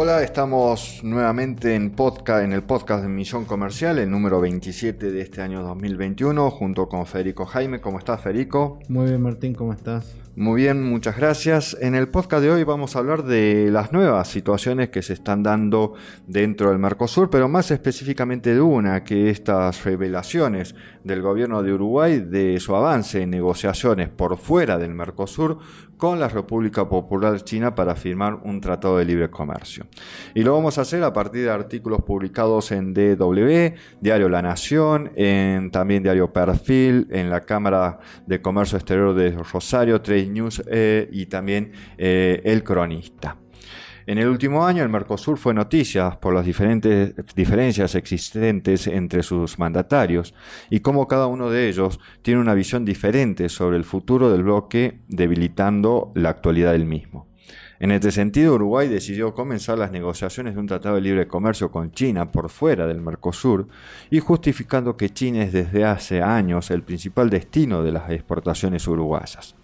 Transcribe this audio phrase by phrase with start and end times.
[0.00, 5.20] Hola, estamos nuevamente en podcast, en el podcast de Millón Comercial, el número 27 de
[5.20, 7.80] este año 2021, junto con Federico Jaime.
[7.80, 8.78] ¿Cómo estás, Federico?
[8.88, 10.14] Muy bien, Martín, ¿cómo estás?
[10.38, 11.76] Muy bien, muchas gracias.
[11.80, 15.42] En el podcast de hoy vamos a hablar de las nuevas situaciones que se están
[15.42, 15.94] dando
[16.28, 22.20] dentro del Mercosur, pero más específicamente de una, que estas revelaciones del gobierno de Uruguay
[22.20, 25.58] de su avance en negociaciones por fuera del Mercosur
[25.98, 29.86] con la República Popular China para firmar un tratado de libre comercio.
[30.32, 35.10] Y lo vamos a hacer a partir de artículos publicados en DW, Diario La Nación,
[35.16, 41.26] en también Diario Perfil, en la Cámara de Comercio Exterior de Rosario, News eh, y
[41.26, 43.36] también eh, El Cronista.
[44.08, 49.58] En el último año, el Mercosur fue noticia por las diferentes diferencias existentes entre sus
[49.58, 50.34] mandatarios
[50.70, 55.00] y cómo cada uno de ellos tiene una visión diferente sobre el futuro del bloque,
[55.08, 57.28] debilitando la actualidad del mismo.
[57.80, 61.92] En este sentido, Uruguay decidió comenzar las negociaciones de un tratado de libre comercio con
[61.92, 63.68] China por fuera del Mercosur
[64.10, 69.54] y justificando que China es desde hace años el principal destino de las exportaciones uruguayas.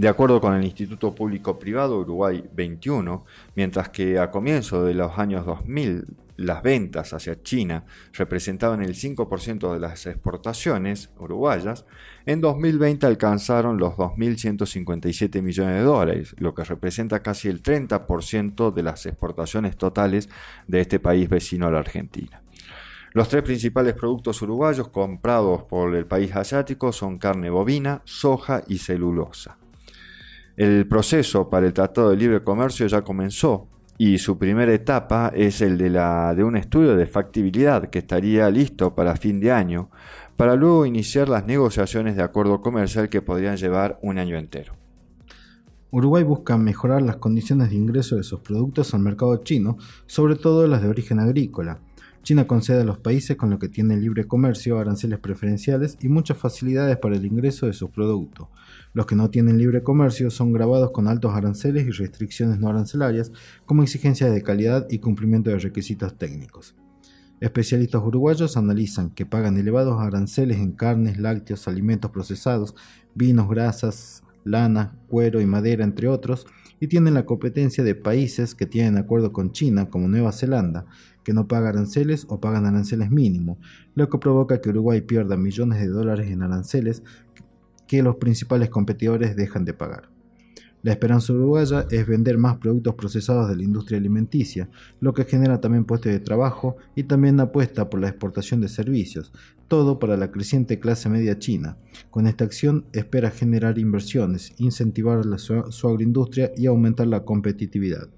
[0.00, 5.18] De acuerdo con el Instituto Público Privado Uruguay 21, mientras que a comienzo de los
[5.18, 6.06] años 2000
[6.38, 7.84] las ventas hacia China
[8.14, 11.84] representaban el 5% de las exportaciones uruguayas,
[12.24, 18.82] en 2020 alcanzaron los 2.157 millones de dólares, lo que representa casi el 30% de
[18.82, 20.30] las exportaciones totales
[20.66, 22.40] de este país vecino a la Argentina.
[23.12, 28.78] Los tres principales productos uruguayos comprados por el país asiático son carne bovina, soja y
[28.78, 29.59] celulosa.
[30.60, 33.66] El proceso para el Tratado de Libre Comercio ya comenzó
[33.96, 38.50] y su primera etapa es el de, la, de un estudio de factibilidad que estaría
[38.50, 39.88] listo para fin de año,
[40.36, 44.74] para luego iniciar las negociaciones de acuerdo comercial que podrían llevar un año entero.
[45.92, 50.66] Uruguay busca mejorar las condiciones de ingreso de sus productos al mercado chino, sobre todo
[50.66, 51.80] las de origen agrícola.
[52.22, 56.36] China concede a los países con los que tiene libre comercio aranceles preferenciales y muchas
[56.36, 58.48] facilidades para el ingreso de sus productos.
[58.92, 63.32] Los que no tienen libre comercio son grabados con altos aranceles y restricciones no arancelarias,
[63.64, 66.74] como exigencias de calidad y cumplimiento de requisitos técnicos.
[67.40, 72.74] Especialistas uruguayos analizan que pagan elevados aranceles en carnes, lácteos, alimentos procesados,
[73.14, 76.46] vinos, grasas, lana, cuero y madera, entre otros,
[76.80, 80.86] y tienen la competencia de países que tienen acuerdo con China, como Nueva Zelanda,
[81.22, 83.58] que no paga aranceles o pagan aranceles mínimos,
[83.94, 87.02] lo que provoca que Uruguay pierda millones de dólares en aranceles
[87.86, 90.08] que los principales competidores dejan de pagar.
[90.82, 94.70] La esperanza uruguaya es vender más productos procesados de la industria alimenticia,
[95.00, 99.32] lo que genera también puestos de trabajo y también apuesta por la exportación de servicios,
[99.68, 101.76] todo para la creciente clase media china.
[102.10, 108.08] Con esta acción espera generar inversiones, incentivar la, su agroindustria y aumentar la competitividad.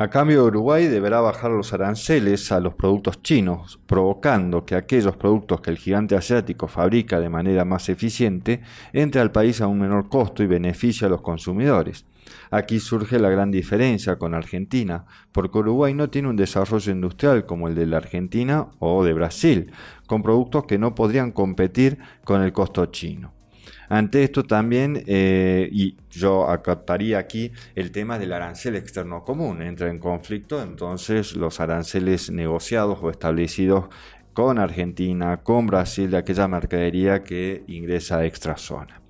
[0.00, 5.60] A cambio, Uruguay deberá bajar los aranceles a los productos chinos, provocando que aquellos productos
[5.60, 8.60] que el gigante asiático fabrica de manera más eficiente
[8.92, 12.06] entre al país a un menor costo y beneficio a los consumidores.
[12.52, 17.66] Aquí surge la gran diferencia con Argentina, porque Uruguay no tiene un desarrollo industrial como
[17.66, 19.72] el de la Argentina o de Brasil,
[20.06, 23.37] con productos que no podrían competir con el costo chino.
[23.88, 29.90] Ante esto también, eh, y yo acataría aquí el tema del arancel externo común, entra
[29.90, 33.86] en conflicto entonces los aranceles negociados o establecidos
[34.34, 39.00] con Argentina, con Brasil, de aquella mercadería que ingresa a extra zona.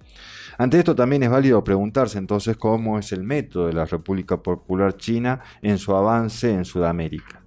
[0.56, 4.97] Ante esto también es válido preguntarse entonces cómo es el método de la República Popular
[4.97, 7.43] China en su avance en Sudamérica.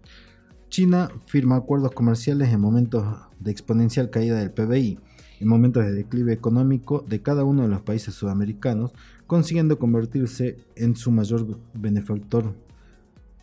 [0.69, 3.05] China firma acuerdos comerciales en momentos
[3.39, 4.99] de exponencial caída del PBI
[5.41, 8.93] en momentos de declive económico de cada uno de los países sudamericanos,
[9.25, 12.53] consiguiendo convertirse en su mayor benefactor.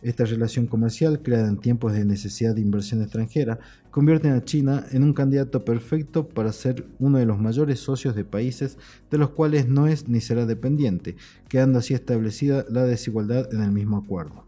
[0.01, 3.59] Esta relación comercial, creada en tiempos de necesidad de inversión extranjera,
[3.91, 8.23] convierte a China en un candidato perfecto para ser uno de los mayores socios de
[8.23, 8.77] países
[9.11, 11.17] de los cuales no es ni será dependiente,
[11.49, 14.45] quedando así establecida la desigualdad en el mismo acuerdo.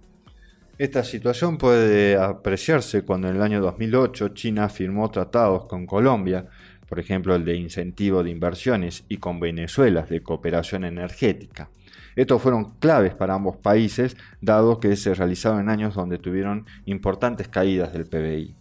[0.78, 6.48] Esta situación puede apreciarse cuando en el año 2008 China firmó tratados con Colombia
[6.92, 11.70] por ejemplo el de incentivo de inversiones y con Venezuela de cooperación energética.
[12.18, 17.48] Estos fueron claves para ambos países, dado que se realizaron en años donde tuvieron importantes
[17.48, 18.58] caídas del PBI.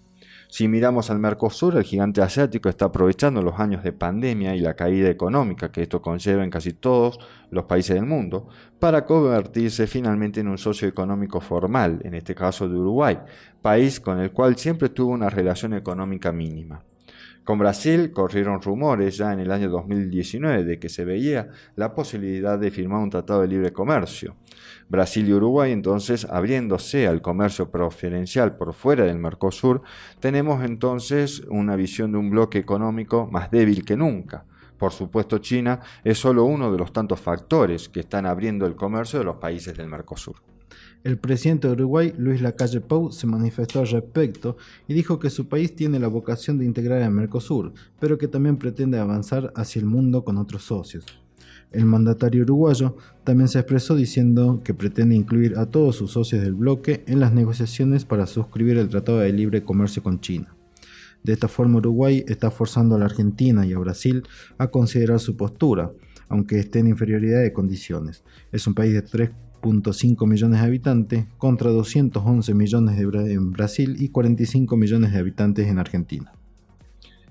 [0.48, 4.74] Si miramos al Mercosur, el gigante asiático está aprovechando los años de pandemia y la
[4.74, 7.18] caída económica que esto conlleva en casi todos
[7.50, 8.46] los países del mundo
[8.78, 13.18] para convertirse finalmente en un socio económico formal, en este caso de Uruguay,
[13.60, 16.84] país con el cual siempre tuvo una relación económica mínima.
[17.44, 22.58] Con Brasil corrieron rumores ya en el año 2019 de que se veía la posibilidad
[22.58, 24.36] de firmar un tratado de libre comercio.
[24.88, 29.82] Brasil y Uruguay entonces abriéndose al comercio preferencial por fuera del Mercosur,
[30.20, 34.44] tenemos entonces una visión de un bloque económico más débil que nunca.
[34.76, 39.18] Por supuesto, China es solo uno de los tantos factores que están abriendo el comercio
[39.18, 40.36] de los países del Mercosur.
[41.02, 44.56] El presidente de Uruguay, Luis Lacalle Pou, se manifestó al respecto
[44.86, 48.58] y dijo que su país tiene la vocación de integrar el Mercosur, pero que también
[48.58, 51.06] pretende avanzar hacia el mundo con otros socios.
[51.72, 56.54] El mandatario uruguayo también se expresó diciendo que pretende incluir a todos sus socios del
[56.54, 60.54] bloque en las negociaciones para suscribir el Tratado de Libre Comercio con China.
[61.22, 64.24] De esta forma Uruguay está forzando a la Argentina y a Brasil
[64.58, 65.92] a considerar su postura,
[66.28, 68.24] aunque esté en inferioridad de condiciones.
[68.52, 69.30] Es un país de 3
[69.60, 75.68] .5 millones de habitantes contra 211 millones de en Brasil y 45 millones de habitantes
[75.68, 76.32] en Argentina.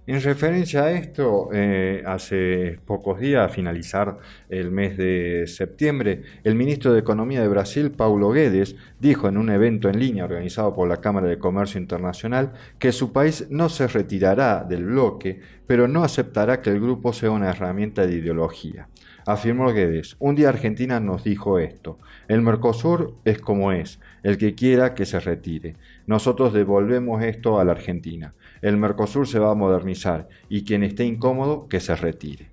[0.10, 4.18] En referencia a esto, eh, hace pocos días, a finalizar
[4.50, 9.52] el mes de septiembre, el ministro de Economía de Brasil, Paulo Guedes, dijo en un
[9.52, 13.88] evento en línea organizado por la Cámara de Comercio Internacional que su país no se
[13.88, 18.88] retirará del bloque, pero no aceptará que el grupo sea una herramienta de ideología.
[19.30, 24.56] Afirmó Guedes, un día Argentina nos dijo esto, el Mercosur es como es, el que
[24.56, 25.76] quiera que se retire.
[26.08, 28.34] Nosotros devolvemos esto a la Argentina.
[28.64, 32.50] El Mercosur se va a modernizar y quien esté incómodo, que se retire.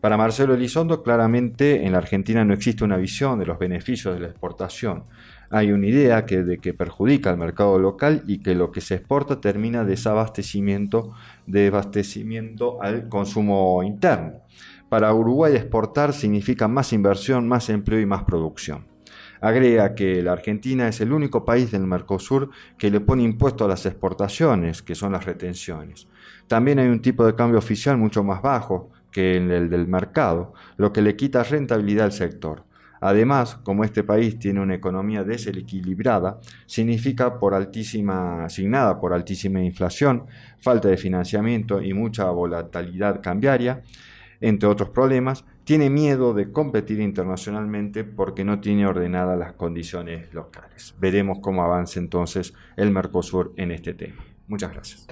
[0.00, 4.20] Para Marcelo Elizondo, claramente en la Argentina no existe una visión de los beneficios de
[4.20, 5.04] la exportación.
[5.50, 8.96] Hay una idea que, de que perjudica al mercado local y que lo que se
[8.96, 11.12] exporta termina desabastecimiento,
[11.46, 14.42] de abastecimiento al consumo interno.
[14.88, 18.86] Para Uruguay exportar significa más inversión, más empleo y más producción.
[19.40, 23.68] Agrega que la Argentina es el único país del Mercosur que le pone impuesto a
[23.68, 26.08] las exportaciones, que son las retenciones.
[26.46, 30.92] También hay un tipo de cambio oficial mucho más bajo que el del mercado, lo
[30.92, 32.64] que le quita rentabilidad al sector.
[33.00, 40.26] Además, como este país tiene una economía desequilibrada, significa por altísima, asignada por altísima inflación,
[40.58, 43.82] falta de financiamiento y mucha volatilidad cambiaria,
[44.40, 50.94] entre otros problemas, tiene miedo de competir internacionalmente porque no tiene ordenadas las condiciones locales.
[50.98, 54.24] Veremos cómo avanza entonces el Mercosur en este tema.
[54.46, 55.06] Muchas gracias.